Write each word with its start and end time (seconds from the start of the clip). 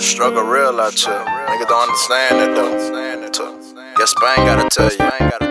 Struggle 0.00 0.42
real 0.42 0.80
out 0.80 0.98
here. 0.98 1.12
Nigga 1.12 1.68
don't 1.68 1.82
understand 1.88 2.40
it 2.40 2.54
though. 2.56 2.72
Guess 3.96 4.10
Spain 4.10 4.46
gotta 4.46 4.68
tell 4.70 4.90
you. 4.90 4.98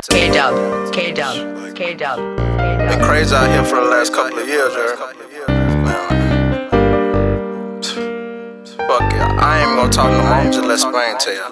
K 0.09 0.31
Dub, 0.31 0.91
K 0.91 1.11
Dub, 1.11 1.75
K 1.75 1.93
Dub. 1.93 2.17
Been 2.57 2.99
crazy 3.01 3.35
out 3.35 3.49
here 3.49 3.63
for 3.63 3.75
the 3.75 3.89
last 3.89 4.11
couple 4.11 4.39
of 4.39 4.47
years, 4.47 4.73
yeah. 4.73 4.95
Fuck 8.87 9.13
it, 9.13 9.21
I 9.21 9.61
ain't 9.61 9.75
gonna 9.77 9.91
talk 9.91 10.11
no 10.11 10.23
more. 10.23 10.51
Just 10.51 10.65
let 10.65 10.79
Spain 10.79 11.17
tell 11.19 11.33
you. 11.33 11.43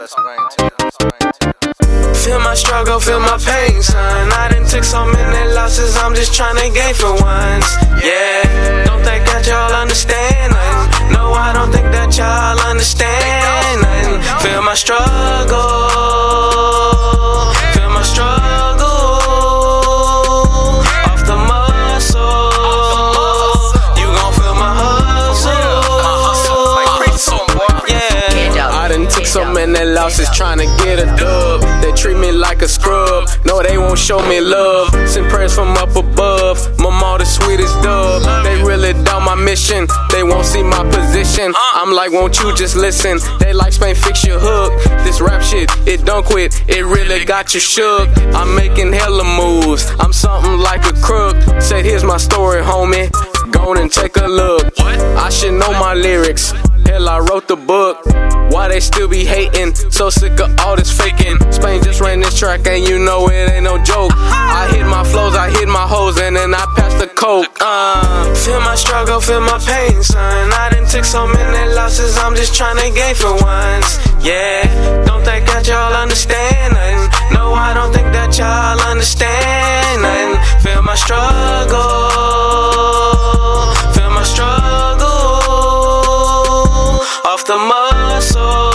Feel 2.15 2.39
my 2.39 2.55
struggle, 2.55 2.99
feel 2.99 3.19
my 3.19 3.37
pain, 3.37 3.81
son. 3.81 4.31
I 4.33 4.49
done 4.51 4.65
took 4.65 4.83
so 4.83 5.05
many 5.05 5.53
losses, 5.53 5.95
I'm 5.97 6.15
just 6.15 6.33
trying 6.33 6.57
to 6.57 6.69
gain 6.73 6.93
for 6.95 7.13
once. 7.13 7.77
Yeah, 8.03 8.86
understand 12.87 13.81
nothing. 13.81 14.21
Feel 14.39 14.61
my 14.61 14.73
struggle, 14.73 15.07
feel 17.73 17.89
my 17.89 18.01
struggle. 18.03 18.87
Off 21.05 21.25
the 21.25 21.35
muscle, 21.35 22.51
you 23.99 24.07
gon' 24.07 24.33
feel 24.33 24.55
my 24.55 24.71
hustle. 24.79 25.57
Yeah. 27.89 28.69
I 28.71 28.87
done 28.89 29.07
took 29.07 29.25
so 29.25 29.43
many 29.51 29.83
losses 29.83 30.29
trying 30.29 30.59
to 30.59 30.65
get 30.83 30.99
a 30.99 31.05
dub. 31.17 31.61
They 31.81 31.91
treat 31.91 32.17
me 32.17 32.31
like 32.31 32.61
a 32.61 32.67
scrub. 32.67 33.27
No, 33.45 33.61
they 33.61 33.77
won't 33.77 33.99
show 33.99 34.19
me 34.27 34.39
love. 34.39 34.93
Send 35.09 35.29
prayers 35.29 35.53
from 35.53 35.75
up 35.77 35.95
above. 35.95 36.79
My 36.79 36.89
mama, 36.89 37.17
the 37.19 37.25
sweetest 37.25 37.81
dove. 37.81 38.23
They 38.43 38.61
really 38.63 38.93
doubt 39.03 39.23
my 39.23 39.35
mission. 39.35 39.87
Position. 41.37 41.53
I'm 41.73 41.91
like, 41.91 42.11
won't 42.11 42.39
you 42.39 42.55
just 42.55 42.75
listen? 42.75 43.19
They 43.39 43.53
like 43.53 43.73
Spain, 43.73 43.95
fix 43.95 44.25
your 44.25 44.39
hook. 44.39 44.73
This 45.03 45.21
rap 45.21 45.41
shit, 45.41 45.69
it 45.87 46.05
don't 46.05 46.25
quit. 46.25 46.63
It 46.67 46.83
really 46.83 47.25
got 47.25 47.53
you 47.53 47.59
shook. 47.59 48.09
I'm 48.33 48.55
making 48.55 48.93
hella 48.93 49.23
moves. 49.23 49.89
I'm 49.99 50.13
something 50.13 50.57
like 50.57 50.85
a 50.85 50.93
crook. 51.01 51.35
Said, 51.61 51.85
here's 51.85 52.03
my 52.03 52.17
story, 52.17 52.61
homie. 52.61 53.11
Go 53.51 53.69
on 53.69 53.77
and 53.77 53.91
take 53.91 54.17
a 54.17 54.27
look. 54.27 54.73
I 54.79 55.29
should 55.29 55.53
know 55.53 55.71
my 55.71 55.93
lyrics. 55.93 56.53
Hell, 56.85 57.09
I 57.09 57.19
wrote 57.19 57.47
the 57.47 57.55
book. 57.55 58.05
Why 58.51 58.69
they 58.69 58.79
still 58.79 59.07
be 59.09 59.25
hating? 59.25 59.75
So 59.75 60.09
sick 60.09 60.39
of 60.39 60.57
all 60.59 60.75
this 60.75 60.91
faking. 60.97 61.37
Spain 61.51 61.83
just 61.83 61.99
ran 61.99 62.21
this 62.21 62.37
track, 62.39 62.65
and 62.65 62.87
you 62.87 62.97
know 62.97 63.27
it 63.27 63.51
ain't 63.51 63.63
no 63.63 63.77
joke. 63.83 64.11
I 64.15 64.69
hit 64.71 64.85
my 64.85 65.03
flows, 65.03 65.35
I 65.35 65.49
hit 65.49 65.67
my 65.67 65.85
hoes, 65.85 66.17
and 66.19 66.35
then 66.35 66.53
I 66.53 66.65
pass 66.77 66.93
the 67.01 67.07
coke. 67.07 67.47
Uh, 67.59 68.33
Feel 68.35 68.61
my 68.61 68.75
struggle, 68.75 69.19
feel 69.19 69.41
my 69.41 69.59
pain, 69.59 70.01
son. 70.01 70.53
Took 70.97 71.05
so 71.05 71.27
many 71.27 71.73
losses, 71.75 72.17
I'm 72.17 72.33
just 72.33 72.55
trying 72.55 72.77
to 72.77 72.89
gain 72.89 73.13
for 73.13 73.31
once. 73.31 73.99
Yeah, 74.19 74.65
don't 75.05 75.23
think 75.23 75.45
that 75.45 75.67
y'all 75.67 75.93
understand 75.93 76.73
nothing. 76.73 77.11
No, 77.37 77.53
I 77.53 77.75
don't 77.75 77.93
think 77.93 78.11
that 78.13 78.35
y'all 78.35 78.81
understand 78.81 80.01
nothing. 80.01 80.41
Feel 80.65 80.81
my 80.81 80.95
struggle, 80.95 81.77
feel 83.93 84.09
my 84.09 84.23
struggle. 84.25 85.05
Off 87.29 87.45
the 87.45 87.57
muscle, 87.61 88.73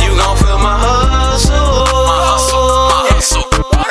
you 0.00 0.16
gon' 0.16 0.36
feel 0.40 0.56
my 0.64 0.80
hustle. 0.80 1.84
My 2.08 2.24
hustle, 2.24 3.04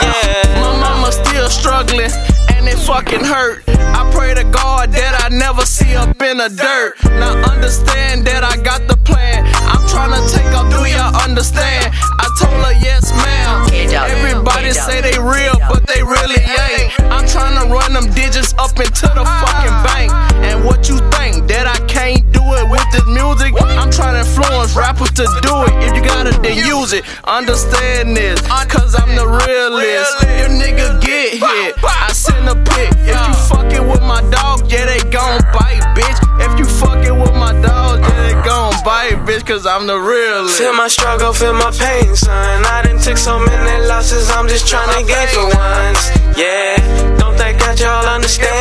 yeah. 0.02 0.58
My 0.58 0.74
mama 0.82 1.12
still 1.12 1.50
struggling, 1.50 2.10
and 2.50 2.68
it 2.68 2.80
fucking 2.80 3.26
hurt. 3.26 3.69
Never 5.40 5.66
see 5.66 5.96
up 5.96 6.22
in 6.22 6.38
the 6.38 6.52
dirt. 6.52 7.00
Now 7.16 7.34
understand 7.48 8.28
that 8.28 8.44
I 8.44 8.60
got 8.60 8.86
the 8.92 8.98
plan. 9.08 9.48
I'm 9.64 9.88
trying 9.88 10.12
to 10.12 10.22
take 10.28 10.52
up, 10.52 10.68
do 10.68 10.84
y'all 10.84 11.16
understand? 11.24 11.96
I 11.96 12.28
told 12.36 12.60
her 12.68 12.76
yes, 12.84 13.16
ma'am. 13.16 13.72
Everybody 13.72 14.76
say 14.76 15.00
they 15.00 15.16
real, 15.16 15.56
but 15.72 15.88
they 15.88 16.04
really 16.04 16.44
ain't. 16.44 16.92
I'm 17.08 17.26
trying 17.26 17.56
to 17.56 17.72
run 17.72 17.96
them 17.96 18.12
digits 18.12 18.54
up 18.60 18.76
into 18.78 19.08
the 19.08 19.24
fucking 19.24 19.78
bank. 19.88 20.12
And 20.44 20.64
what 20.68 20.92
you 20.92 21.00
think 21.16 21.48
that 21.48 21.66
I 21.66 21.80
can't 21.88 22.28
do 22.36 22.44
it 22.44 22.68
with 22.68 22.86
this 22.92 23.08
music? 23.08 23.56
I'm 23.80 23.90
trying 23.90 24.20
to 24.20 24.28
influence 24.28 24.76
rappers 24.76 25.16
to 25.24 25.26
do 25.40 25.56
it. 25.72 25.74
If 25.88 25.96
you 25.96 26.04
got 26.04 26.28
it, 26.28 26.36
then 26.44 26.60
use 26.60 26.92
it. 26.92 27.08
Understand 27.24 28.12
this, 28.16 28.44
cause 28.68 28.92
I'm 28.92 29.16
the 29.16 29.24
realist. 29.24 30.20
Your 30.36 30.52
nigga 30.52 31.00
get 31.00 31.40
hit, 31.40 31.80
I 31.80 32.12
send 32.12 32.52
a 32.52 32.60
pic. 32.60 32.92
If 33.08 33.16
you 33.16 33.34
cause 39.50 39.66
I'm 39.66 39.88
the 39.88 39.98
realest. 39.98 40.60
Feel 40.60 40.74
my 40.74 40.88
struggle, 40.88 41.34
feel 41.34 41.54
my 41.54 41.72
pain, 41.72 42.16
son. 42.16 42.66
I 42.66 42.84
done 42.84 43.00
took 43.00 43.18
so 43.18 43.40
many 43.40 43.88
losses, 43.88 44.30
I'm 44.30 44.48
just 44.48 44.68
trying 44.68 44.94
to 44.94 45.02
gain 45.12 45.28
for 45.30 45.46
once. 45.46 46.04
Yeah, 46.38 46.78
don't 47.18 47.36
think 47.36 47.58
that 47.58 47.80
y'all 47.82 48.06
understand. 48.06 48.59